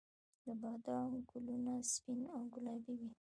د 0.43 0.45
بادام 0.61 1.11
ګلونه 1.29 1.73
سپین 1.91 2.21
او 2.35 2.41
ګلابي 2.53 2.95
وي 2.99 3.11